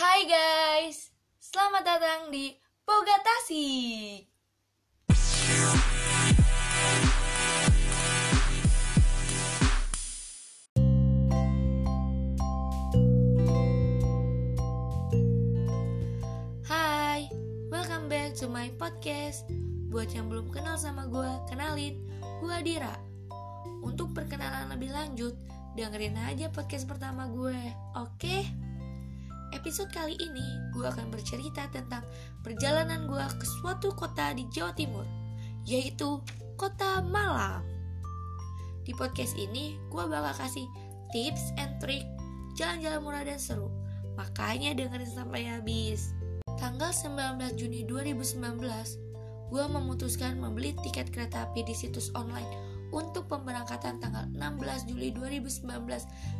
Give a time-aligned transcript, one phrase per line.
[0.00, 1.12] Hai guys,
[1.44, 2.56] selamat datang di
[2.88, 3.68] Pogatasi.
[16.64, 17.28] Hai,
[17.68, 19.44] welcome back to my podcast.
[19.92, 22.00] Buat yang belum kenal sama gue, kenalin,
[22.40, 22.96] gue Dira.
[23.84, 25.36] Untuk perkenalan lebih lanjut,
[25.76, 27.60] dengerin aja podcast pertama gue,
[28.00, 28.39] oke?
[29.60, 32.00] Episode kali ini, gue akan bercerita tentang
[32.40, 35.04] perjalanan gue ke suatu kota di Jawa Timur,
[35.68, 36.16] yaitu
[36.56, 37.60] kota Malang.
[38.88, 40.64] Di podcast ini, gue bakal kasih
[41.12, 42.08] tips and trick
[42.56, 43.68] jalan-jalan murah dan seru.
[44.16, 46.16] Makanya dengerin sampai habis.
[46.56, 48.64] Tanggal 19 Juni 2019,
[49.52, 52.48] gue memutuskan membeli tiket kereta api di situs online
[52.96, 55.68] untuk pemberangkatan tanggal 16 Juli 2019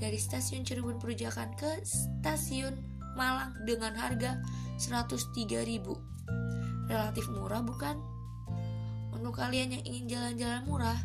[0.00, 4.40] dari stasiun Cirebon Perujakan ke stasiun Malang dengan harga
[4.80, 6.88] 103.000.
[6.88, 7.96] Relatif murah bukan?
[9.12, 10.98] Untuk kalian yang ingin jalan-jalan murah,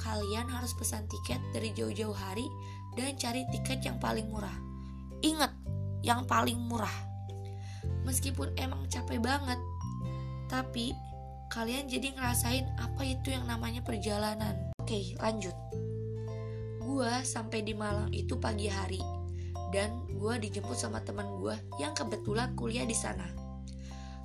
[0.00, 2.46] kalian harus pesan tiket dari jauh-jauh hari
[2.96, 4.54] dan cari tiket yang paling murah.
[5.20, 5.52] Ingat,
[6.00, 6.94] yang paling murah.
[8.06, 9.60] Meskipun emang capek banget,
[10.48, 10.96] tapi
[11.52, 14.72] kalian jadi ngerasain apa itu yang namanya perjalanan.
[14.80, 15.54] Oke, lanjut.
[16.80, 19.17] Gua sampai di Malang itu pagi hari
[19.74, 23.26] dan gua dijemput sama teman gua yang kebetulan kuliah di sana.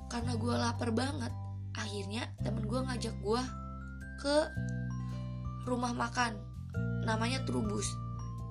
[0.08, 1.32] Karena gua lapar banget,
[1.76, 3.42] akhirnya temen gua ngajak gua
[4.20, 4.36] ke
[5.68, 6.36] rumah makan
[7.04, 7.88] namanya Trubus.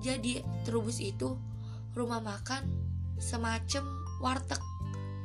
[0.04, 1.34] Jadi Trubus itu
[1.94, 2.66] rumah makan
[3.18, 3.86] semacam
[4.18, 4.58] warteg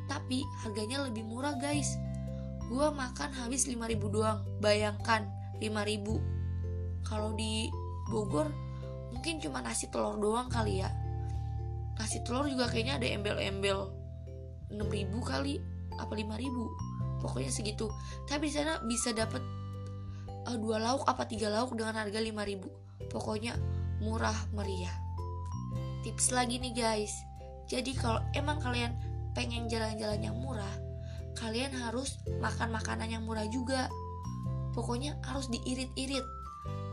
[0.09, 1.97] tapi harganya lebih murah guys
[2.69, 5.25] Gua makan habis 5000 doang bayangkan
[5.57, 7.65] 5000 kalau di
[8.13, 8.45] Bogor
[9.09, 10.89] mungkin cuma nasi telur doang kali ya
[11.99, 13.91] nasi telur juga kayaknya ada embel-embel
[14.71, 15.59] 6000 kali
[15.99, 17.91] apa 5000 pokoknya segitu
[18.25, 19.43] tapi di sana bisa dapat
[20.47, 23.59] uh, dua lauk apa tiga lauk dengan harga 5000 pokoknya
[23.99, 24.95] murah meriah
[26.07, 27.11] tips lagi nih guys
[27.69, 28.97] jadi kalau emang kalian
[29.37, 30.73] pengen jalan-jalan yang murah,
[31.37, 33.85] kalian harus makan makanan yang murah juga.
[34.73, 36.25] Pokoknya harus diirit-irit.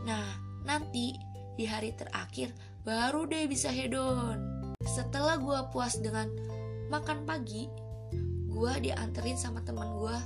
[0.05, 0.25] Nah,
[0.69, 1.17] nanti
[1.57, 2.53] di hari terakhir
[2.85, 4.56] baru deh bisa hedon.
[4.87, 6.31] Setelah gue puas dengan
[6.87, 7.67] makan pagi,
[8.47, 10.17] gue dianterin sama temen gue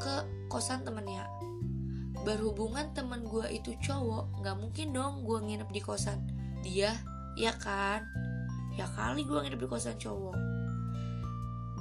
[0.00, 0.14] ke
[0.48, 1.28] kosan temennya.
[2.24, 6.24] Berhubungan temen gue itu cowok, nggak mungkin dong gue nginep di kosan.
[6.64, 6.96] Dia,
[7.36, 8.02] ya kan?
[8.74, 10.36] Ya kali gue nginep di kosan cowok.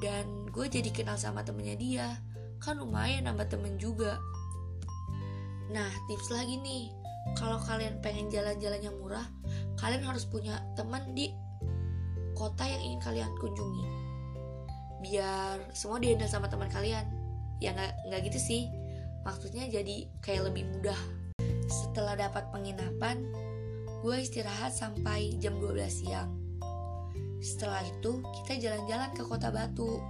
[0.04, 2.08] Dan gue jadi kenal sama temennya dia.
[2.60, 4.20] Kan lumayan nambah temen juga.
[5.72, 6.92] Nah tips lagi nih.
[7.40, 9.28] Kalau kalian pengen jalan-jalan yang murah
[9.80, 11.32] kalian harus punya teman di
[12.40, 13.86] kota yang ingin kalian kunjungi
[15.04, 17.04] biar semua dihandle sama teman kalian
[17.60, 18.64] ya nggak nggak gitu sih
[19.28, 20.98] maksudnya jadi kayak lebih mudah
[21.68, 23.28] setelah dapat penginapan
[24.00, 26.40] gue istirahat sampai jam 12 siang
[27.40, 30.04] setelah itu, kita jalan-jalan ke Kota Batu.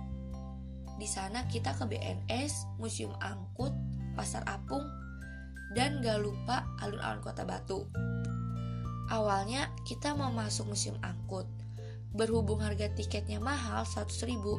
[0.98, 3.72] Di sana kita ke BNS, Museum Angkut,
[4.18, 4.82] Pasar Apung,
[5.78, 7.86] dan gak lupa alun-alun Kota Batu.
[9.14, 11.46] Awalnya kita mau masuk Museum Angkut.
[12.16, 14.58] Berhubung harga tiketnya mahal 100 ribu,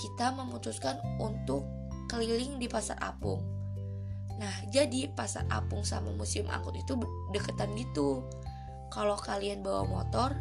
[0.00, 1.64] kita memutuskan untuk
[2.10, 3.40] keliling di Pasar Apung.
[4.36, 6.98] Nah, jadi Pasar Apung sama Museum Angkut itu
[7.32, 8.26] deketan gitu.
[8.92, 10.36] Kalau kalian bawa motor,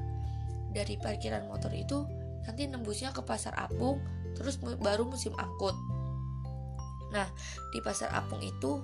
[0.74, 2.04] dari parkiran motor itu
[2.44, 4.02] nanti nembusnya ke pasar apung
[4.34, 5.78] terus baru musim angkut
[7.14, 7.30] nah
[7.72, 8.82] di pasar apung itu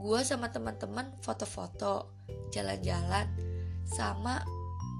[0.00, 2.10] gue sama teman-teman foto-foto
[2.50, 3.28] jalan-jalan
[3.84, 4.40] sama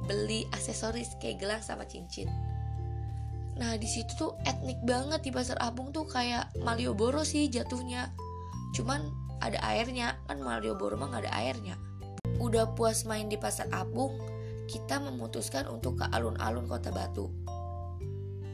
[0.06, 2.28] beli aksesoris kayak gelang sama cincin
[3.52, 8.10] nah di situ tuh etnik banget di pasar apung tuh kayak Malioboro sih jatuhnya
[8.72, 9.12] cuman
[9.44, 11.76] ada airnya kan Malioboro mah gak ada airnya
[12.40, 14.16] udah puas main di pasar apung
[14.72, 17.28] kita memutuskan untuk ke alun-alun kota Batu.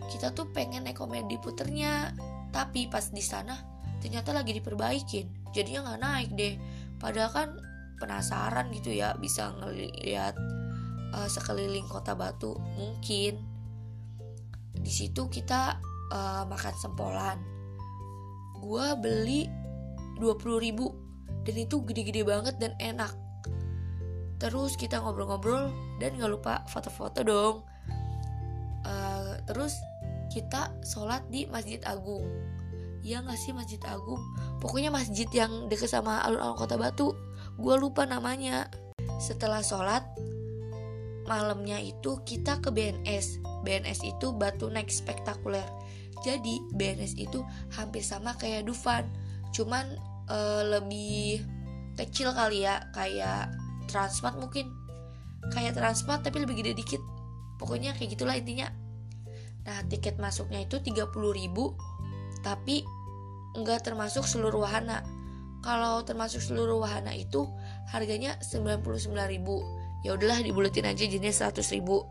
[0.08, 2.16] Kita tuh pengen naik komedi puternya,
[2.50, 3.54] tapi pas di sana
[4.02, 6.54] ternyata lagi diperbaikin, jadinya nggak naik deh.
[6.98, 7.48] Padahal kan
[8.02, 10.34] penasaran gitu ya bisa ngeliat
[11.14, 13.40] uh, sekeliling kota Batu mungkin.
[14.78, 15.80] Di situ kita
[16.12, 17.36] uh, makan sempolan.
[18.58, 19.46] Gua beli
[20.18, 20.90] 20 ribu
[21.46, 23.14] dan itu gede-gede banget dan enak.
[24.38, 27.56] Terus kita ngobrol-ngobrol dan nggak lupa foto-foto dong.
[28.86, 29.74] Uh, terus
[30.30, 32.22] kita sholat di masjid agung.
[33.02, 34.20] Ya nggak sih masjid agung?
[34.58, 37.14] Pokoknya masjid yang deket sama alun-alun kota batu.
[37.58, 38.70] Gue lupa namanya.
[39.18, 40.06] Setelah sholat
[41.28, 45.66] malamnya itu kita ke BNS BNS itu batu naik spektakuler.
[46.24, 47.42] Jadi BNS itu
[47.74, 49.06] hampir sama kayak Dufan.
[49.54, 49.86] Cuman
[50.30, 51.42] uh, lebih
[51.98, 53.52] kecil kali ya kayak
[53.86, 54.70] Transmart mungkin.
[55.54, 57.02] Kayak Transmart tapi lebih gede dikit.
[57.58, 58.70] Pokoknya kayak gitulah intinya.
[59.66, 61.76] Nah tiket masuknya itu 30 ribu
[62.40, 62.86] tapi
[63.58, 65.02] nggak termasuk seluruh wahana.
[65.58, 67.50] Kalau termasuk seluruh wahana itu
[67.90, 68.86] harganya 99
[69.26, 69.58] ribu
[70.06, 72.06] ya udahlah dibuletin aja jenis 100 ribu.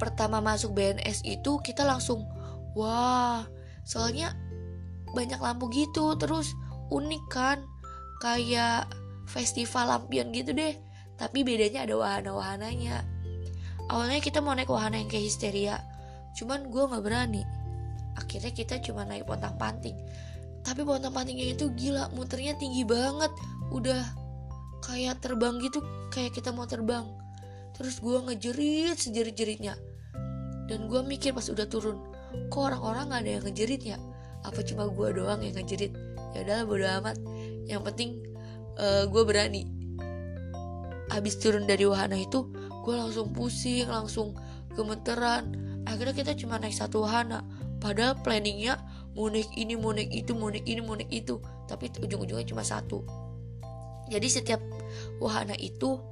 [0.00, 2.24] Pertama masuk BNS itu kita langsung
[2.72, 3.44] wah
[3.84, 4.32] soalnya
[5.12, 6.56] banyak lampu gitu terus
[6.88, 7.58] unik kan?
[8.20, 8.88] Kayak
[9.28, 10.76] festival lampion gitu deh.
[11.20, 13.04] Tapi bedanya ada wahana-wahananya.
[13.92, 15.76] Awalnya kita mau naik wahana yang kayak histeria
[16.38, 17.42] cuman gue nggak berani.
[18.14, 19.98] Akhirnya kita cuma naik pontang panting
[20.60, 23.32] tapi pontang pantingnya itu gila muternya tinggi banget.
[23.72, 24.04] Udah
[24.84, 27.06] kayak terbang gitu kayak kita mau terbang.
[27.76, 29.76] Terus gue ngejerit sejerit-jeritnya.
[30.68, 31.98] Dan gue mikir pas udah turun
[32.46, 33.98] kok orang-orang gak ada yang ngejerit ya?
[34.46, 35.92] Apa cuma gue doang yang ngejerit?
[36.36, 37.16] Ya udahlah bodo amat.
[37.66, 38.10] Yang penting
[38.78, 39.62] uh, eh, gue berani.
[41.10, 42.46] Habis turun dari wahana itu
[42.86, 44.38] gue langsung pusing langsung
[44.78, 45.50] gemeteran.
[45.88, 47.42] Akhirnya kita cuma naik satu wahana.
[47.80, 48.78] Padahal planningnya
[49.16, 51.42] mau naik ini mau naik itu mau naik ini mau naik itu.
[51.66, 53.29] Tapi ujung-ujungnya cuma satu
[54.10, 54.60] jadi setiap
[55.22, 56.02] wahana itu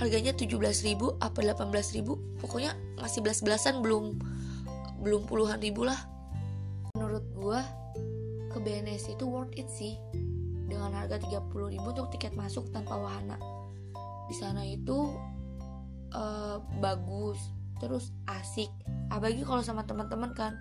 [0.00, 4.16] harganya 17.000 apa 18.000 pokoknya masih belas-belasan belum
[5.02, 5.98] belum puluhan ribu lah.
[6.96, 7.60] Menurut gue
[8.54, 9.98] ke BNS itu worth it sih.
[10.70, 13.36] Dengan harga 30.000 untuk tiket masuk tanpa wahana.
[14.30, 15.12] Di sana itu
[16.16, 17.36] uh, bagus
[17.82, 18.70] terus asik.
[19.12, 20.56] Apalagi kalau sama teman-teman kan.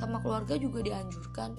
[0.00, 1.52] Sama keluarga juga dianjurkan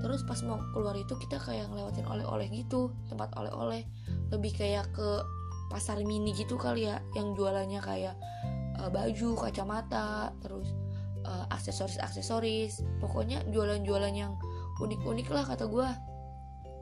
[0.00, 3.84] terus pas mau keluar itu kita kayak ngelewatin oleh-oleh gitu tempat oleh-oleh.
[4.32, 5.08] Lebih kayak ke
[5.70, 8.16] pasar mini gitu kali ya yang jualannya kayak
[8.80, 10.72] uh, baju kacamata terus
[11.24, 12.82] uh, aksesoris-aksesoris.
[12.98, 14.34] Pokoknya jualan-jualan yang
[14.80, 15.88] unik-unik lah kata gue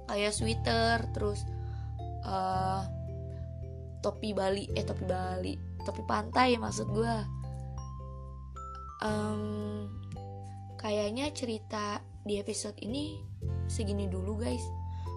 [0.09, 1.45] kayak sweater terus
[2.25, 2.87] uh,
[4.01, 7.15] topi Bali eh topi Bali topi pantai maksud gue
[9.03, 9.43] um,
[10.79, 13.17] kayaknya cerita di episode ini
[13.73, 14.63] segini dulu guys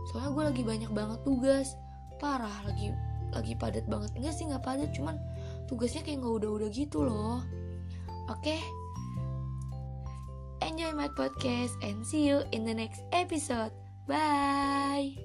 [0.09, 1.75] soalnya gue lagi banyak banget tugas
[2.17, 2.95] parah lagi
[3.35, 5.19] lagi padat banget enggak sih nggak padat cuman
[5.67, 7.43] tugasnya kayak nggak udah-udah gitu loh
[8.31, 8.63] oke okay?
[10.71, 13.71] enjoy my podcast and see you in the next episode.
[14.07, 15.17] Bye.